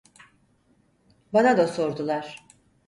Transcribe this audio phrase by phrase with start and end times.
[1.33, 2.45] Bana da sordular.